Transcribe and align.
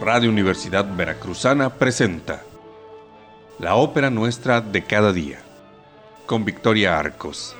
Radio 0.00 0.30
Universidad 0.30 0.96
Veracruzana 0.96 1.74
presenta 1.74 2.42
La 3.58 3.74
ópera 3.74 4.08
nuestra 4.08 4.62
de 4.62 4.82
cada 4.82 5.12
día, 5.12 5.40
con 6.24 6.46
Victoria 6.46 6.98
Arcos. 6.98 7.54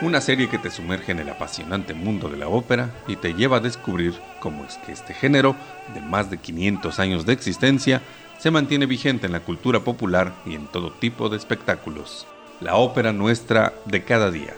Una 0.00 0.22
serie 0.22 0.48
que 0.48 0.56
te 0.56 0.70
sumerge 0.70 1.12
en 1.12 1.18
el 1.18 1.28
apasionante 1.28 1.92
mundo 1.92 2.30
de 2.30 2.38
la 2.38 2.48
ópera 2.48 2.94
y 3.06 3.16
te 3.16 3.34
lleva 3.34 3.58
a 3.58 3.60
descubrir 3.60 4.14
cómo 4.40 4.64
es 4.64 4.78
que 4.78 4.92
este 4.92 5.12
género, 5.12 5.54
de 5.92 6.00
más 6.00 6.30
de 6.30 6.38
500 6.38 6.98
años 7.00 7.26
de 7.26 7.34
existencia, 7.34 8.00
se 8.38 8.50
mantiene 8.50 8.86
vigente 8.86 9.26
en 9.26 9.32
la 9.32 9.40
cultura 9.40 9.80
popular 9.80 10.32
y 10.46 10.54
en 10.54 10.68
todo 10.68 10.90
tipo 10.90 11.28
de 11.28 11.36
espectáculos. 11.36 12.26
La 12.62 12.76
ópera 12.76 13.12
nuestra 13.12 13.74
de 13.84 14.04
cada 14.04 14.30
día, 14.30 14.54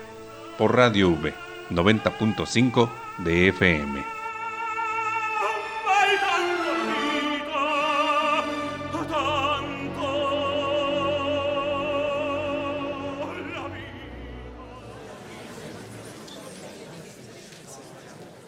por 0.58 0.76
Radio 0.76 1.11
V, 1.11 1.35
90.5 1.71 2.89
de 3.18 3.49
FM. 3.49 4.14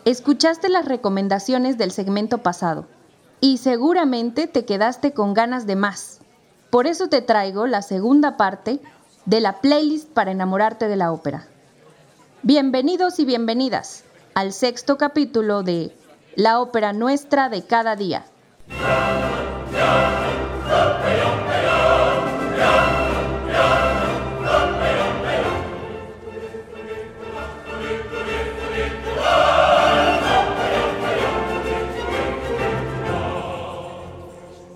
Escuchaste 0.05 0.69
las 0.69 0.84
recomendaciones 0.84 1.78
del 1.78 1.91
segmento 1.91 2.38
pasado 2.38 2.86
y 3.41 3.59
seguramente 3.59 4.47
te 4.47 4.64
quedaste 4.64 5.12
con 5.12 5.34
ganas 5.34 5.66
de 5.66 5.75
más. 5.75 6.20
Por 6.70 6.86
eso 6.86 7.09
te 7.09 7.23
traigo 7.23 7.66
la 7.66 7.83
segunda 7.83 8.36
parte 8.36 8.80
de 9.25 9.41
la 9.41 9.61
playlist 9.61 10.09
para 10.11 10.30
enamorarte 10.30 10.86
de 10.86 10.95
la 10.95 11.11
ópera. 11.11 11.48
Bienvenidos 12.46 13.18
y 13.18 13.24
bienvenidas 13.24 14.05
al 14.34 14.52
sexto 14.52 14.97
capítulo 14.97 15.64
de 15.64 15.91
La 16.36 16.61
ópera 16.61 16.92
nuestra 16.92 17.48
de 17.48 17.64
cada 17.64 17.97
día. 17.97 18.25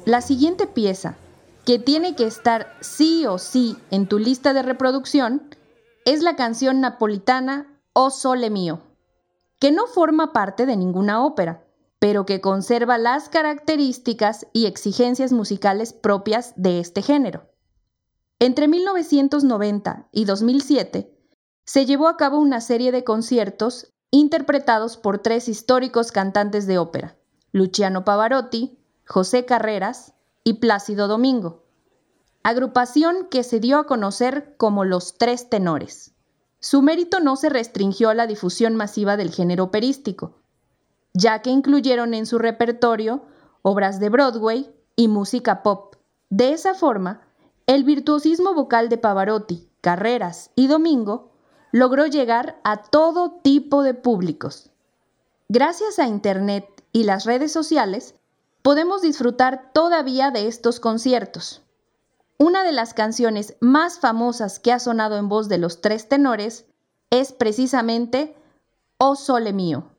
La 0.04 0.20
siguiente 0.22 0.66
pieza, 0.66 1.14
que 1.64 1.78
tiene 1.78 2.16
que 2.16 2.26
estar 2.26 2.74
sí 2.80 3.26
o 3.26 3.38
sí 3.38 3.76
en 3.92 4.08
tu 4.08 4.18
lista 4.18 4.52
de 4.54 4.62
reproducción, 4.62 5.40
es 6.04 6.22
la 6.22 6.36
canción 6.36 6.80
napolitana 6.80 7.80
O 7.92 8.10
Sole 8.10 8.50
Mio, 8.50 8.80
que 9.58 9.72
no 9.72 9.86
forma 9.86 10.32
parte 10.32 10.66
de 10.66 10.76
ninguna 10.76 11.24
ópera, 11.24 11.66
pero 11.98 12.24
que 12.24 12.40
conserva 12.40 12.96
las 12.96 13.28
características 13.28 14.46
y 14.52 14.66
exigencias 14.66 15.32
musicales 15.32 15.92
propias 15.92 16.54
de 16.56 16.80
este 16.80 17.02
género. 17.02 17.50
Entre 18.38 18.68
1990 18.68 20.08
y 20.10 20.24
2007 20.24 21.14
se 21.64 21.84
llevó 21.84 22.08
a 22.08 22.16
cabo 22.16 22.38
una 22.38 22.62
serie 22.62 22.90
de 22.90 23.04
conciertos 23.04 23.92
interpretados 24.10 24.96
por 24.96 25.18
tres 25.18 25.46
históricos 25.48 26.10
cantantes 26.10 26.66
de 26.66 26.78
ópera, 26.78 27.16
Luciano 27.52 28.04
Pavarotti, 28.04 28.78
José 29.06 29.44
Carreras 29.44 30.14
y 30.42 30.54
Plácido 30.54 31.06
Domingo, 31.06 31.66
agrupación 32.42 33.26
que 33.30 33.42
se 33.42 33.60
dio 33.60 33.78
a 33.78 33.86
conocer 33.86 34.54
como 34.56 34.84
los 34.84 35.18
Tres 35.18 35.50
Tenores. 35.50 36.12
Su 36.58 36.82
mérito 36.82 37.20
no 37.20 37.36
se 37.36 37.48
restringió 37.48 38.10
a 38.10 38.14
la 38.14 38.26
difusión 38.26 38.76
masiva 38.76 39.16
del 39.16 39.30
género 39.30 39.64
operístico, 39.64 40.36
ya 41.12 41.42
que 41.42 41.50
incluyeron 41.50 42.14
en 42.14 42.26
su 42.26 42.38
repertorio 42.38 43.22
obras 43.62 44.00
de 44.00 44.08
Broadway 44.08 44.74
y 44.96 45.08
música 45.08 45.62
pop. 45.62 45.96
De 46.28 46.52
esa 46.52 46.74
forma, 46.74 47.22
el 47.66 47.84
virtuosismo 47.84 48.54
vocal 48.54 48.88
de 48.88 48.98
Pavarotti, 48.98 49.68
Carreras 49.80 50.50
y 50.54 50.66
Domingo 50.66 51.32
logró 51.72 52.06
llegar 52.06 52.60
a 52.64 52.82
todo 52.82 53.40
tipo 53.42 53.82
de 53.82 53.94
públicos. 53.94 54.70
Gracias 55.48 55.98
a 55.98 56.06
Internet 56.06 56.66
y 56.92 57.04
las 57.04 57.24
redes 57.24 57.52
sociales, 57.52 58.14
podemos 58.62 59.02
disfrutar 59.02 59.72
todavía 59.72 60.30
de 60.30 60.46
estos 60.46 60.80
conciertos. 60.80 61.62
Una 62.42 62.64
de 62.64 62.72
las 62.72 62.94
canciones 62.94 63.58
más 63.60 63.98
famosas 63.98 64.60
que 64.60 64.72
ha 64.72 64.78
sonado 64.78 65.18
en 65.18 65.28
voz 65.28 65.50
de 65.50 65.58
los 65.58 65.82
tres 65.82 66.08
tenores 66.08 66.64
es 67.10 67.34
precisamente 67.34 68.34
Oh 68.96 69.14
Sole 69.14 69.52
Mío. 69.52 69.89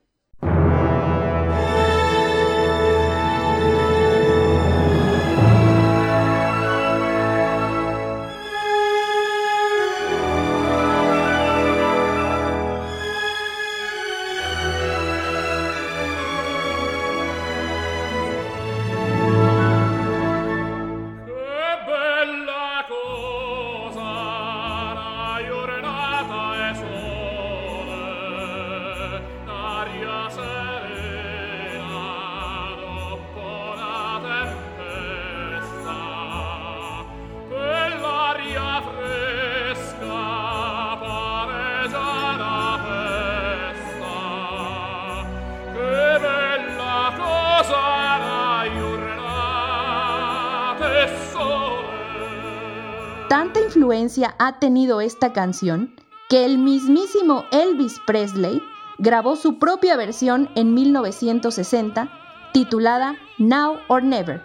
Tanta 53.53 53.67
influencia 53.67 54.33
ha 54.39 54.59
tenido 54.59 55.01
esta 55.01 55.33
canción 55.33 55.93
que 56.29 56.45
el 56.45 56.57
mismísimo 56.57 57.43
Elvis 57.51 57.99
Presley 58.07 58.63
grabó 58.97 59.35
su 59.35 59.59
propia 59.59 59.97
versión 59.97 60.49
en 60.55 60.73
1960 60.73 62.09
titulada 62.53 63.17
Now 63.39 63.79
or 63.89 64.03
Never, 64.03 64.41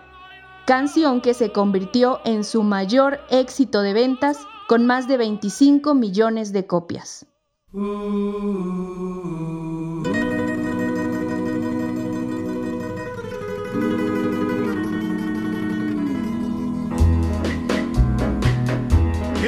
canción 0.66 1.20
que 1.20 1.34
se 1.34 1.52
convirtió 1.52 2.18
en 2.24 2.42
su 2.42 2.64
mayor 2.64 3.20
éxito 3.30 3.82
de 3.82 3.92
ventas 3.92 4.40
con 4.66 4.86
más 4.86 5.06
de 5.06 5.18
25 5.18 5.94
millones 5.94 6.52
de 6.52 6.66
copias. 6.66 7.26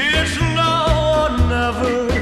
It's 0.00 0.38
now 0.38 1.26
or 1.26 1.38
never. 1.48 2.17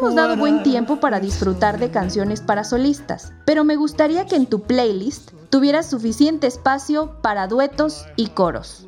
Hemos 0.00 0.14
dado 0.14 0.34
buen 0.38 0.62
tiempo 0.62 0.98
para 0.98 1.20
disfrutar 1.20 1.78
de 1.78 1.90
canciones 1.90 2.40
para 2.40 2.64
solistas, 2.64 3.34
pero 3.44 3.64
me 3.64 3.76
gustaría 3.76 4.24
que 4.24 4.34
en 4.34 4.46
tu 4.46 4.62
playlist 4.62 5.32
tuvieras 5.50 5.90
suficiente 5.90 6.46
espacio 6.46 7.20
para 7.20 7.46
duetos 7.48 8.06
y 8.16 8.28
coros. 8.28 8.86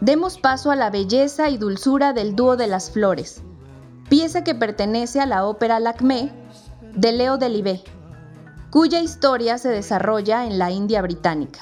Demos 0.00 0.38
paso 0.38 0.70
a 0.70 0.76
la 0.76 0.88
belleza 0.88 1.50
y 1.50 1.58
dulzura 1.58 2.14
del 2.14 2.34
dúo 2.34 2.56
de 2.56 2.66
las 2.66 2.90
flores, 2.90 3.42
pieza 4.08 4.42
que 4.42 4.54
pertenece 4.54 5.20
a 5.20 5.26
la 5.26 5.44
ópera 5.44 5.80
Lacmé 5.80 6.32
de 6.94 7.12
Leo 7.12 7.36
Delibé, 7.36 7.84
cuya 8.70 9.00
historia 9.00 9.58
se 9.58 9.68
desarrolla 9.68 10.46
en 10.46 10.58
la 10.58 10.70
India 10.70 11.02
británica. 11.02 11.60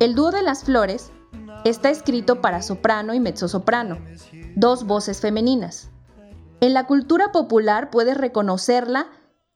El 0.00 0.14
dúo 0.14 0.30
de 0.30 0.42
las 0.42 0.64
flores 0.64 1.12
está 1.64 1.88
escrito 1.88 2.42
para 2.42 2.60
soprano 2.60 3.14
y 3.14 3.20
mezzosoprano, 3.20 4.00
dos 4.54 4.84
voces 4.84 5.22
femeninas. 5.22 5.88
En 6.64 6.72
la 6.72 6.86
cultura 6.86 7.30
popular 7.30 7.90
puedes 7.90 8.16
reconocerla 8.16 9.08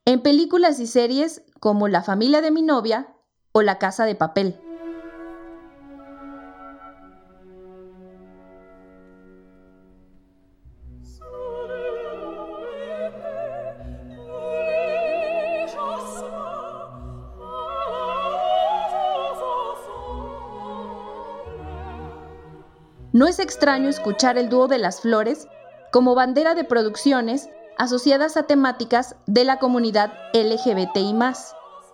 en 0.05 0.21
películas 0.21 0.79
y 0.79 0.85
series 0.85 1.41
como 1.59 1.87
La 1.87 2.03
familia 2.03 2.39
de 2.41 2.51
mi 2.51 2.61
novia 2.61 3.15
o 3.51 3.63
La 3.63 3.79
casa 3.79 4.05
de 4.05 4.13
papel. 4.13 4.59
No 23.11 23.25
es 23.25 23.39
extraño 23.39 23.89
escuchar 23.89 24.37
el 24.37 24.49
dúo 24.49 24.67
de 24.67 24.77
las 24.77 25.01
flores 25.01 25.47
como 25.91 26.15
bandera 26.15 26.55
de 26.55 26.63
producciones 26.63 27.49
asociadas 27.77 28.37
a 28.37 28.43
temáticas 28.43 29.15
de 29.25 29.45
la 29.45 29.57
comunidad 29.57 30.11
LGBTI. 30.33 31.15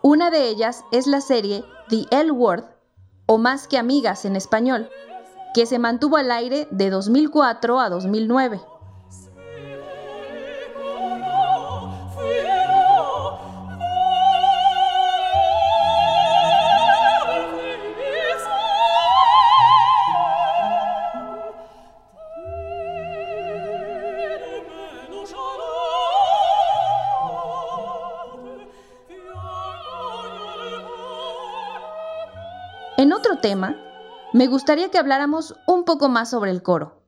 Una 0.02 0.32
de 0.32 0.48
ellas 0.50 0.84
es 0.92 1.08
la 1.08 1.22
serie 1.22 1.64
The 1.90 2.06
L 2.12 2.32
Word, 2.32 2.66
o 3.28 3.38
Más 3.38 3.68
que 3.68 3.78
Amigas 3.78 4.26
en 4.26 4.36
español, 4.36 4.90
que 5.54 5.66
se 5.66 5.80
mantuvo 5.80 6.18
al 6.18 6.32
aire 6.32 6.68
de 6.72 6.90
2004 6.90 7.80
a 7.80 7.90
2009. 7.90 8.62
Otro 33.26 33.40
tema, 33.40 33.76
me 34.34 34.46
gustaría 34.46 34.92
que 34.92 35.00
habláramos 35.00 35.56
un 35.66 35.84
poco 35.84 36.10
más 36.10 36.30
sobre 36.30 36.52
el 36.52 36.62
coro. 36.62 37.02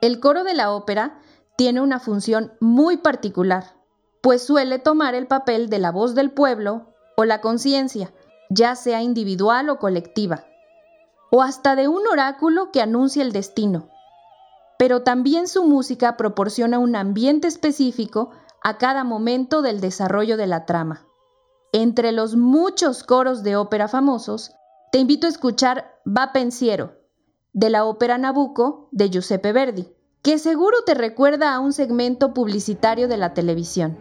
El 0.00 0.18
coro 0.18 0.42
de 0.42 0.54
la 0.54 0.72
ópera 0.72 1.20
tiene 1.56 1.80
una 1.80 2.00
función 2.00 2.52
muy 2.60 2.96
particular, 2.96 3.76
pues 4.22 4.44
suele 4.44 4.80
tomar 4.80 5.14
el 5.14 5.28
papel 5.28 5.70
de 5.70 5.78
la 5.78 5.92
voz 5.92 6.16
del 6.16 6.32
pueblo 6.32 6.94
o 7.16 7.24
la 7.24 7.40
conciencia, 7.40 8.12
ya 8.50 8.74
sea 8.74 9.02
individual 9.02 9.68
o 9.68 9.78
colectiva, 9.78 10.44
o 11.30 11.42
hasta 11.42 11.76
de 11.76 11.86
un 11.86 12.08
oráculo 12.08 12.72
que 12.72 12.82
anuncia 12.82 13.22
el 13.22 13.30
destino. 13.30 13.88
Pero 14.78 15.02
también 15.02 15.46
su 15.46 15.64
música 15.64 16.16
proporciona 16.16 16.80
un 16.80 16.96
ambiente 16.96 17.46
específico 17.46 18.30
a 18.64 18.78
cada 18.78 19.04
momento 19.04 19.62
del 19.62 19.80
desarrollo 19.80 20.36
de 20.36 20.48
la 20.48 20.66
trama. 20.66 21.06
Entre 21.72 22.10
los 22.10 22.34
muchos 22.34 23.04
coros 23.04 23.44
de 23.44 23.54
ópera 23.54 23.86
famosos, 23.86 24.56
te 24.92 24.98
invito 24.98 25.26
a 25.26 25.30
escuchar 25.30 26.02
Va 26.06 26.34
Pensiero, 26.34 26.98
de 27.54 27.70
la 27.70 27.86
ópera 27.86 28.18
Nabucco 28.18 28.90
de 28.92 29.08
Giuseppe 29.08 29.50
Verdi, 29.50 29.88
que 30.20 30.36
seguro 30.36 30.76
te 30.84 30.92
recuerda 30.92 31.54
a 31.54 31.60
un 31.60 31.72
segmento 31.72 32.34
publicitario 32.34 33.08
de 33.08 33.16
la 33.16 33.32
televisión. 33.32 33.96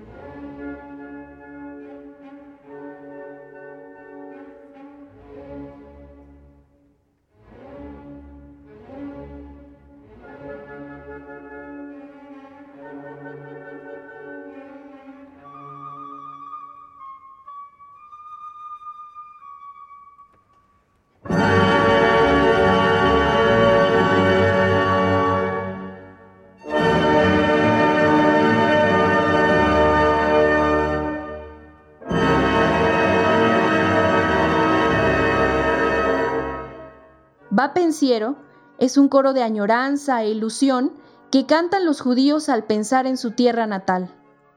Pensiero 37.70 38.36
es 38.80 38.98
un 38.98 39.08
coro 39.08 39.34
de 39.34 39.44
añoranza 39.44 40.24
e 40.24 40.30
ilusión 40.30 40.94
que 41.32 41.46
cantan 41.46 41.86
los 41.86 42.02
judíos 42.02 42.50
al 42.50 42.66
pensar 42.66 43.08
en 43.08 43.18
su 43.18 43.32
tierra 43.32 43.68
natal. 43.68 44.14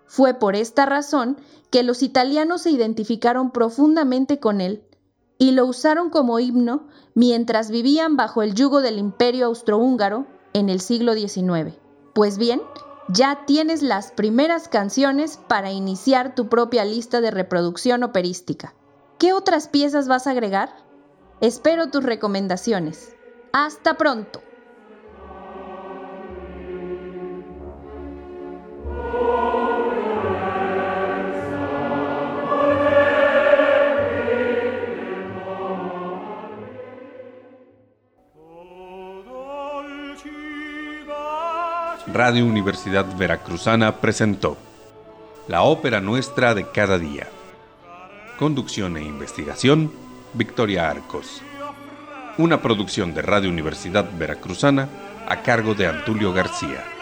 Fue 0.07 0.35
por 0.35 0.57
esta 0.57 0.87
razón 0.87 1.39
que 1.71 1.83
los 1.83 2.03
italianos 2.03 2.63
se 2.63 2.71
identificaron 2.71 3.51
profundamente 3.51 4.41
con 4.41 4.61
él 4.61 4.85
y 5.39 5.53
lo 5.53 5.67
usaron 5.67 6.11
como 6.11 6.39
himno 6.39 6.87
mientras 7.15 7.71
vivían 7.71 8.17
bajo 8.17 8.43
el 8.43 8.55
yugo 8.55 8.81
del 8.81 8.99
imperio 8.99 9.47
austrohúngaro 9.47 10.27
en 10.53 10.69
el 10.69 10.81
siglo 10.81 11.15
XIX. 11.15 11.75
Pues 12.15 12.39
bien, 12.39 12.63
ya 13.09 13.45
tienes 13.47 13.83
las 13.83 14.13
primeras 14.13 14.69
canciones 14.69 15.39
para 15.49 15.73
iniciar 15.73 16.35
tu 16.35 16.49
propia 16.49 16.85
lista 16.85 17.21
de 17.21 17.31
reproducción 17.31 18.03
operística. 18.03 18.75
¿Qué 19.19 19.33
otras 19.33 19.69
piezas 19.69 20.09
vas 20.09 20.27
a 20.27 20.31
agregar? 20.31 20.71
Espero 21.41 21.91
tus 21.91 22.05
recomendaciones. 22.05 23.15
Hasta 23.53 23.97
pronto. 23.97 24.41
Radio 42.13 42.47
Universidad 42.47 43.07
Veracruzana 43.17 44.01
presentó 44.01 44.57
La 45.49 45.63
ópera 45.63 46.01
nuestra 46.01 46.55
de 46.55 46.71
cada 46.71 46.97
día. 46.97 47.27
Conducción 48.39 48.97
e 48.97 49.03
investigación 49.03 50.04
Victoria 50.35 50.91
Arcos. 50.91 51.43
Una 52.39 52.61
producción 52.61 53.15
de 53.15 53.23
Radio 53.23 53.49
Universidad 53.49 54.11
Veracruzana 54.19 54.89
a 55.29 55.43
cargo 55.43 55.75
de 55.75 55.87
Antulio 55.87 56.33
García. 56.33 56.94